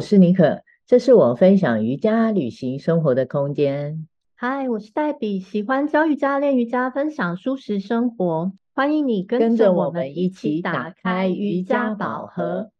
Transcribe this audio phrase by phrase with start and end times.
[0.00, 4.08] 我是妮可，这是我分享瑜伽、旅行、生活的空间。
[4.34, 8.50] 嗨，我是黛比，喜欢教瑜伽、练瑜伽、分享舒适生活。
[8.72, 12.70] 欢迎你跟着我们一起打开瑜伽宝盒。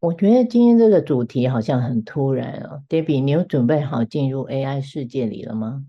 [0.00, 5.84] 我觉得今天这个主题好像很突然哦，黛比，你有准备好进入 AI 世界里了吗？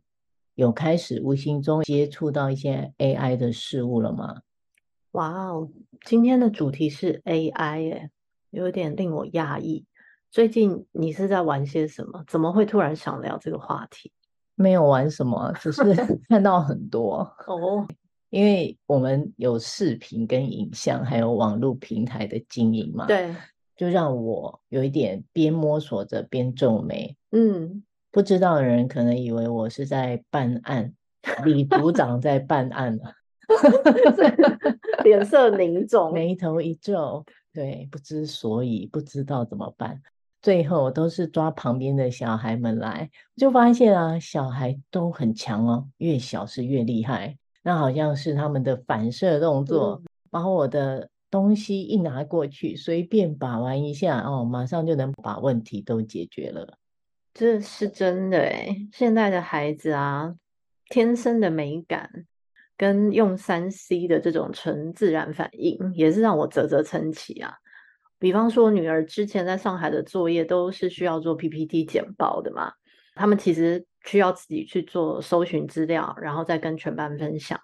[0.56, 4.42] 有开始无形中接触到一些 AI 的事物了吗？
[5.12, 5.70] 哇哦，
[6.04, 8.10] 今天的主题是 AI 耶，
[8.50, 9.86] 有点令我讶异。
[10.32, 12.24] 最近你是在玩些什么？
[12.28, 14.12] 怎么会突然想聊这个话题？
[14.56, 15.82] 没有玩什么，只是
[16.30, 17.88] 看到很多哦。
[18.30, 23.36] 因为我们有视频跟影像，还有网络平台的经营嘛，对，
[23.76, 27.84] 就让我有一点边摸索着边皱眉，嗯。
[28.12, 30.92] 不知道的人可能以为我是在办案，
[31.46, 33.14] 李组长在办案了，
[35.06, 37.24] 脸色凝重，眉头一皱，
[37.54, 40.02] 对，不知所以，不知道怎么办。
[40.42, 47.38] 最后都是抓旁边的小孩们来，就发现啊，小孩都很强哦，越小是越厉害。
[47.62, 56.78] 那好像是他们的反射动作，嗯、把我的东西一拿过去，随便把玩一下哦，马上就能把问题都解决了。
[57.34, 60.34] 这是真的诶，现在的孩子啊，
[60.90, 62.10] 天生的美感
[62.78, 67.54] 跟用三 C 的这种纯自然反应，也是让我啧啧称奇啊。
[68.20, 72.74] 比方说，女儿之前在上海的作业都是需要做 PPT 简报的嘛，
[73.16, 77.60] 他们其实需要自己去做搜寻资料，然后再跟全班分享。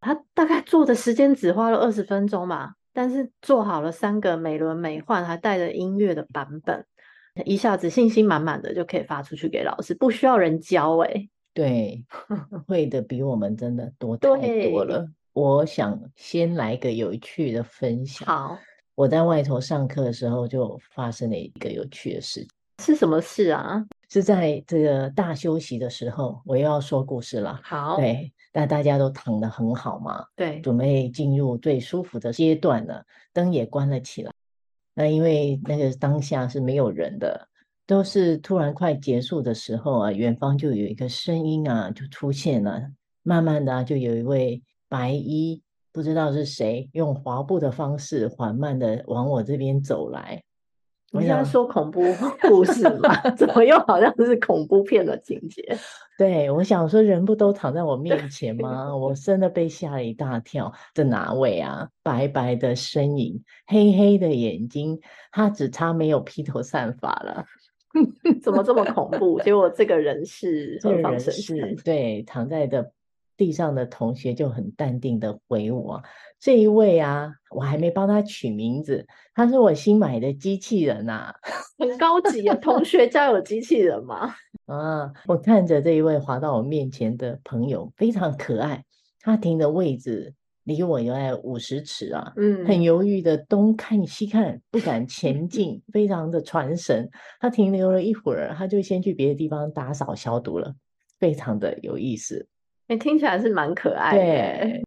[0.00, 6.84] 他大概做的时间只花了二十分钟嘛，但是做好了三个美轮美奂还带着音乐的版本。
[7.44, 11.30] 一下子信心满满的就可以发出去给老师，不需要人教哎、欸。
[11.52, 12.04] 对，
[12.66, 15.06] 会的比我们真的多太多了。
[15.32, 18.26] 我想先来个有趣的分享。
[18.26, 18.58] 好，
[18.96, 22.44] 我在外头上课的时候就发生了一个有趣的事。
[22.82, 23.84] 是什么事啊？
[24.08, 27.60] 是在这个大休息的时候，我又要说故事了。
[27.62, 30.24] 好，对，但大家都躺得很好嘛。
[30.34, 34.32] 对，准备进入最舒服的阶段了，灯也关了起来。
[34.94, 37.48] 那因为那个当下是没有人的，
[37.86, 42.82] 都是突然快结束的时候啊，远方就有一个声音啊，就出现了。
[43.22, 45.60] 慢慢的啊，就有一位白衣，
[45.96, 50.42] 不知道是谁，用滑步的方式缓慢的往我这边走来。
[51.10, 52.02] 我现在说恐怖
[52.46, 55.62] 故事嘛， 怎么又好像是恐怖片的情节？
[56.18, 58.94] 对，我想说，人不都躺在我面前吗？
[58.94, 60.70] 我真的被吓了一大跳。
[60.92, 61.88] 这哪位啊？
[62.02, 65.00] 白白的身影，黑黑的眼睛，
[65.32, 67.42] 他只差没有披头散发了。
[68.42, 69.40] 怎么这么恐怖？
[69.40, 72.92] 结果这个人是这个人是对躺在的
[73.36, 76.02] 地上的同学就很淡定的回我。
[76.38, 81.34] 这一位啊，我还没帮他取名字，他是我新买的机器人呐、啊，
[81.78, 82.54] 很高级啊！
[82.56, 84.34] 同学家有机器人吗？
[84.66, 88.84] 啊，我看着这一位滑到我面前的朋友，非常可爱。
[89.20, 97.08] 他停的位置离我有五十尺啊，嗯，很犹豫的东看西看，不敢前进，非常的传神。
[97.40, 100.74] 他停留了一会儿，他就先去别的地方打扫消毒了，
[101.18, 102.46] 非常的有意思。
[102.88, 104.18] 哎，听起来是蛮可爱的。
[104.18, 104.82] 对。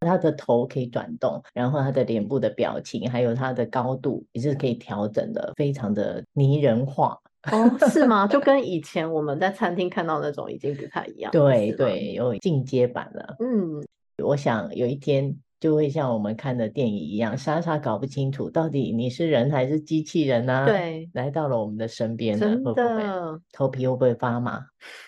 [0.00, 7.18] 他的头可以转动，然后他的脸部的表情，还有他的高度也是可以调整的，非常的拟人化。
[7.50, 8.26] 哦，是吗？
[8.26, 11.32] 就跟以前我们在餐厅看到那种已经不太一样。
[11.32, 13.36] 对对，有进阶版了。
[13.38, 13.82] 嗯，
[14.22, 20.66] 我想有一天就会像我们看的电影一样，傻傻搞不清楚到底你是人还是机器人呢、啊？
[20.66, 24.64] 对，来到了我们的身边了，真的，会不会头皮会不会发麻？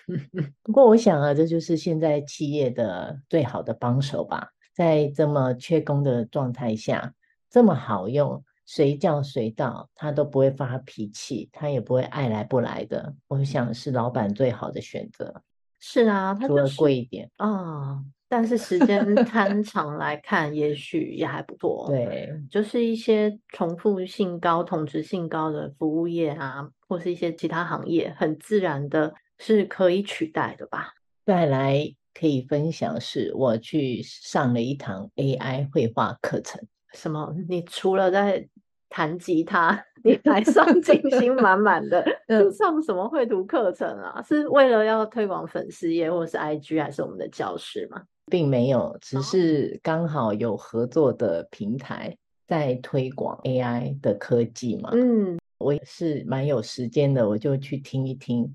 [0.62, 4.48] 不过我想啊，这就是现在企业的最好的帮手吧。
[4.74, 7.12] 在这么缺工的状态下，
[7.50, 13.14] 这么好用，随叫随到，他都不会发脾气，他也不会爱来不来的。
[13.28, 15.42] 我想是老板最好的选择。
[15.80, 18.04] 是啊，他除了贵一点啊、哦，
[18.36, 21.86] 但是时间 摊长来看，也许也还不错。
[21.88, 30.92] 对，就是一些重复性高、同质性高的服务业啊，或是一些其他行业，很自然的是可以取代的吧。
[31.24, 31.94] 再来。
[32.18, 36.58] 可以分享是，我去上了一堂 AI 绘画课程。
[36.94, 37.34] 什么？
[37.46, 38.48] 你除了在
[38.88, 44.22] 弹吉他，你还上进心满满的， 是上什么绘图课程啊？
[44.26, 48.02] 是为了要推广粉丝页，或是 IG，还是我们的教室吗？
[48.26, 54.90] 并没有，只是刚好有合作的平台在推广 AI 的科技嘛。
[54.92, 58.52] 嗯，我也是蛮有时间的，我就去听一听。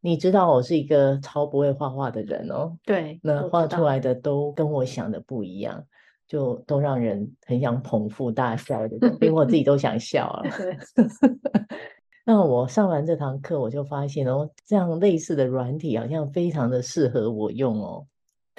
[0.00, 5.84] 你知道我是一个超不会画画的人哦，对，那画出来的都跟我想的不一样，
[6.26, 10.50] 就都让人很想捧腹大笑的，连我自己都想笑 了。
[12.24, 18.04] 那我上完这堂课，我就发现哦，这样类似的软体好像非常的适合我用哦。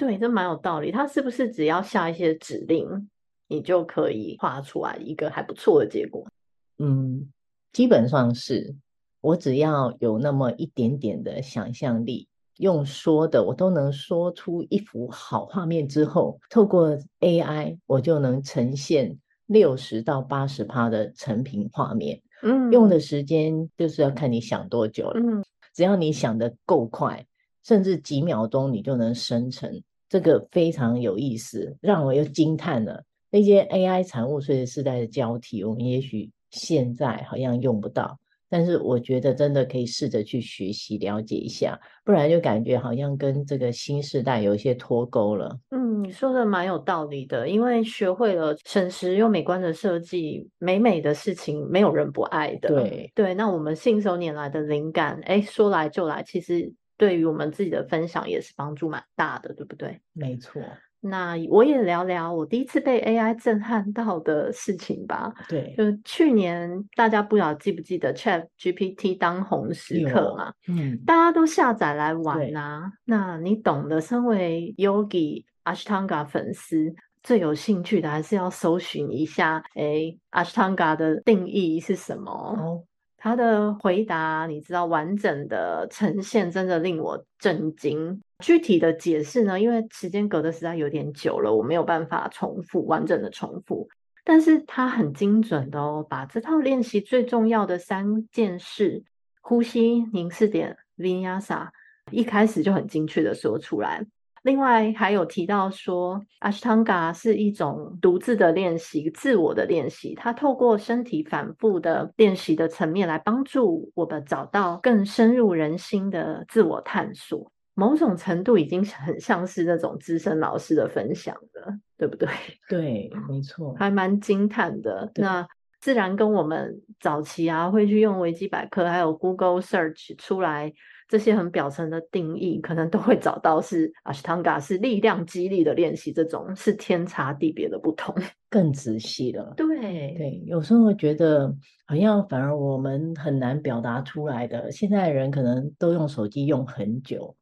[0.04, 0.92] 对，这蛮有道理。
[0.92, 3.08] 它是不是只要下一些指令，
[3.48, 6.28] 你就可以画出来一个还不错的结果？
[6.76, 7.32] 嗯，
[7.72, 8.76] 基本上是，
[9.22, 12.28] 我只要有那么一点点的想象力，
[12.58, 22.20] 用说的我都能说出一幅好画面之后，透过 AI，我就能呈现六十到八十趴的成品画面。
[22.42, 25.18] 嗯，用的时间就是要看你想多久了。
[25.18, 25.42] 嗯，
[25.72, 27.26] 只要你想的够快，
[27.62, 29.82] 甚至几秒钟你就能生成，
[30.14, 33.02] 这个非常有意思，让我又惊叹了。
[33.30, 38.16] 那些 AI 产物随着时代的交替，我们也许现在好像用不到。
[38.48, 45.58] 但是我觉得真的可以试着去学习了解一下，不然就感觉好像跟这个新时代有一些脱钩了。
[45.70, 52.68] 嗯，你说的蛮有道理的，因为学会了省时又美观的设计，美美的事情没有人不爱的。
[52.68, 60.00] 对对，那我们信手拈来的灵感，哎，说来就来，其实对于我们自己的分享也是帮助蛮大的，对不对？
[60.12, 60.62] 没错。
[61.06, 65.30] 那我也聊聊我第一次被 AI 震撼到的事情吧。
[65.50, 70.54] 对，就去年大家不知道记不记得 Chat GPT 当红时刻嘛？
[70.66, 72.92] 嗯，大家都下载来玩呐、啊。
[73.04, 82.30] 那你懂得，身为 Yogi Ashtanga 粉丝，最有兴趣的还是要搜寻一下，哎，Ashtanga 的定义是什么？
[82.32, 82.82] 哦，
[83.24, 88.20] 他的回答，你知道完整的呈现，真的令我震惊。
[88.40, 89.58] 具体的解释呢？
[89.58, 93.88] 因为时间隔得实在有点久了，我没有办法重复完整的重复。
[94.24, 99.02] 但是他很精准的哦，把这套练习最重要的三件事——
[99.40, 101.68] 呼吸、凝视点、Vinyasa，
[102.10, 104.04] 一开始就很精确的说出来。
[104.44, 110.14] 另外还有提到说，Ashtanga 是一种独自的练习，自我的练习。
[110.14, 117.50] 它透过身体反复的练习的层面来帮助我们找到更深入人心的自我探索。
[117.72, 122.28] 某种程度已经很像是那种资深老师的分享了，对不对？
[122.68, 125.10] 对，没错，还蛮惊叹的。
[125.14, 125.48] 那
[125.80, 130.70] 自然跟我们早期啊会去用维基百科还有 Google Search 出来
[131.14, 138.12] 这些很表层的定义，可能都会找到是 Ashtanga 是力量激励的练习，这种是天差地别的不同，
[138.50, 139.54] 更仔细了。
[139.56, 141.54] 对对，有时候会觉得
[141.86, 147.36] 好像反而我们很难表达出来的，现在的人可能都用手机用很久。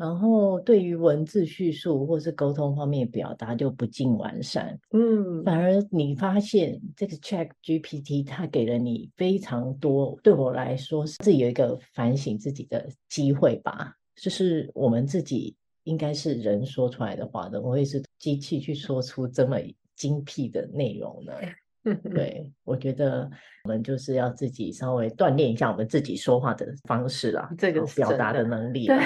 [0.00, 13.94] 然后对于文字叙述或是沟通方面表达就不尽完善，嗯，反而你发现这个 Chat GPT 它给了你非常多，对我来说是有一个反省自己的机会吧。
[14.16, 15.54] 就是我们自己
[15.84, 19.58] 应该是人说出来的话的，我会是机器去说出这么
[19.94, 21.34] 精辟的内容呢？
[22.14, 23.30] 对，我觉得
[23.64, 28.86] 我们就是要自己稍微锻炼一下我们自己说话的方式啦，这个表达的能力。
[28.86, 28.98] 对，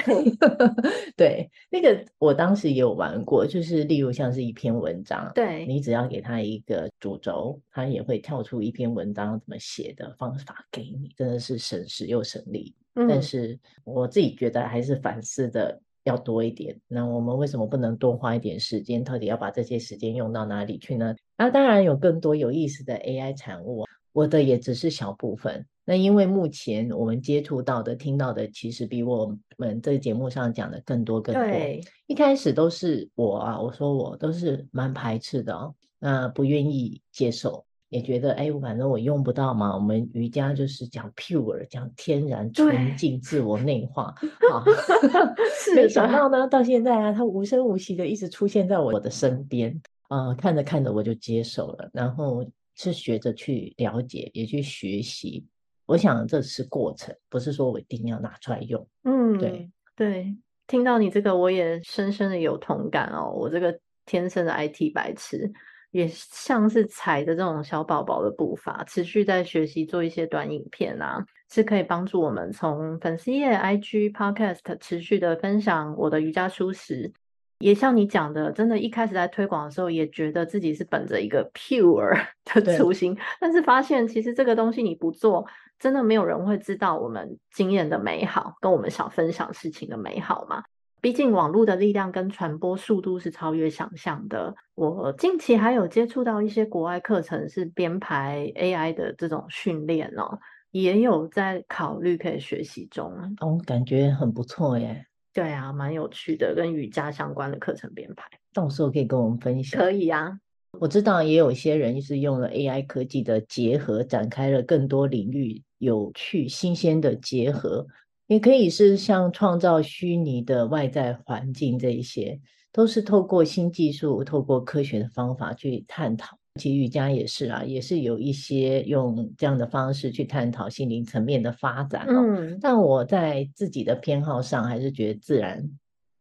[1.17, 12.75] 对，那个我当时也有玩过，就是例如像是一篇文章，对，你只要给他一个主轴，他也会跳出一篇文章怎么写的方法给你，真的是省时又省力。
[12.97, 15.81] 嗯，但是我自己觉得还是反思的。
[16.05, 19.03] 要多一点，那我们为什么不能多花一点时间？
[19.03, 21.15] 到底要把这些时间用到哪里去呢？
[21.37, 25.67] 那当然有更多有意思的 AI 产物，我的也只是小部分。
[25.87, 31.43] 那因为目前我们接触到的、听到的，其实比我们这个节目上讲的更多更多。
[31.45, 37.65] 对，一开始都是我啊，我说我都是蛮排斥的哦，那不愿意接受。
[37.95, 39.73] 也觉得哎，反正我用不到嘛。
[39.73, 44.13] 我们瑜伽就是讲 pure，讲天然、纯净、自我内化。
[44.53, 44.65] 啊，
[45.57, 50.35] 是没想到呢，到现在啊，它无声无息的一直出现在我的身边啊、呃。
[50.35, 55.47] 看着看着我就接受了，然后是学着去了解，也去学习。
[55.87, 58.85] 我想这是过程，不是说我一定要拿出来用。
[59.05, 60.37] 嗯，对对。
[60.67, 63.31] 听到你这个，我也深深的有同感哦。
[63.37, 65.53] 我这个天生的 IT 白痴。
[65.95, 77.13] 也像是踩着这种小宝宝的步伐，持续在学习做一些短影片啊，是可以帮助我们从粉丝页、IG、Podcast 持续的分享我的瑜伽书时，
[77.61, 85.47] 也像你讲的，真的，一开始在推广的时候，也觉得自己是本着一个 pure 的初心，但是发现其实这个东西你不做，
[85.79, 90.65] 真的没有人会知道我们经验的美好，跟我们想分享事情的美好嘛。
[91.05, 94.55] 毕竟网络的力量跟传播速度是超越想象的。
[94.75, 100.39] 我近期还有接触到一些国外课程，是编排 AI 的这种训练哦，
[100.71, 103.13] 也有在考虑可以学习中。
[103.41, 105.05] 哦，感觉很不错耶。
[105.35, 109.79] 对啊，蛮有趣的，跟瑜伽相关的课程编排，到时候可以跟我们分享。
[109.79, 110.39] 可以啊。
[110.81, 117.87] 我知道也有一些人是用了 AI 科技的结合，展开了更多领域有趣、新鲜的结合，
[118.27, 122.41] 也可以是像创造虚拟的外在环境，这一些
[122.73, 126.39] 都是透过新技术、透过科学的方法去探讨。
[126.61, 132.07] 其实瑜伽也是啊，也是有一些用这样的方式去探讨心灵层面的发展。
[132.09, 135.69] 嗯，但我在自己的偏好上，还是觉得自然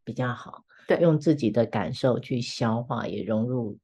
[0.04, 0.64] 比较好。
[0.88, 3.78] 对，用自己的感受去消化，也融入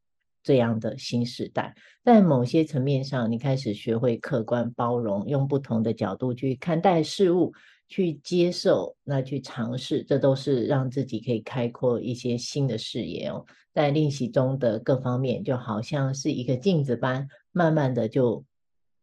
[0.50, 1.72] 这样的新时代。
[2.02, 7.52] 在某些层面上，你开始学会客观包容，用不同的角度去看待事物，
[7.86, 13.46] 去接受，那去尝试，这都是让自己可以开阔一些新的视野哦。
[13.72, 18.44] 在练习中的各方面，就好像是一个镜子般，慢慢的就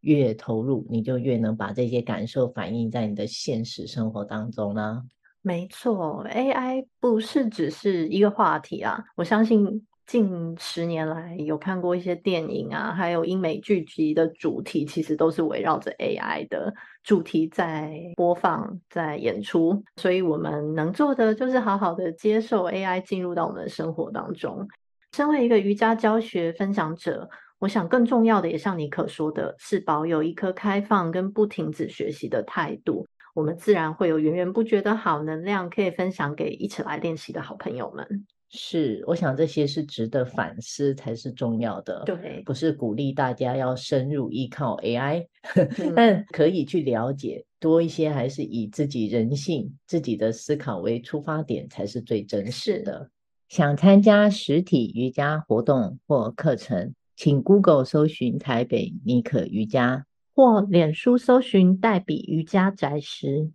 [0.01, 5.01] 越投入，你就越能把这些感受反映在你的现实生活当中啦。
[5.42, 9.88] 没错，AI 不是只是一个话题啊，我相信。
[10.08, 16.74] 近十年来，有看过一些电影啊，还有英美剧集的主题，其实都是围绕着 AI 的
[17.04, 19.84] 主题在播放、在演出。
[19.98, 24.66] 所以，我们能做的就是好好的接受 AI 进入到我们的生活当中。
[25.12, 33.06] 身为一个瑜伽教学分享者，我想更重要的，也像你可说的，是保有一颗开放跟不停止学习的态度。
[33.36, 38.26] 我们自然会有源源不绝的好能量，可以分享给一起来练习的好朋友们。
[38.50, 42.04] 是，我想这些是值得反思才是重要的。
[42.06, 53.10] 对，不是鼓励大家要深入依靠 AI， 嗯，但可以去了解多一些，还是以自己人性、自己的思考为出发点，才是最真实的。
[53.50, 63.51] 想参加实体瑜伽活动或课程，请 Google 搜寻台北妮可瑜伽，或脸书搜寻黛比瑜伽宅时。